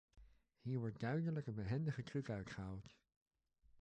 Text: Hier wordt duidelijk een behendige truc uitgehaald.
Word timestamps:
Hier 0.63 0.79
wordt 0.79 0.99
duidelijk 0.99 1.47
een 1.47 1.53
behendige 1.55 2.03
truc 2.03 2.29
uitgehaald. 2.29 2.95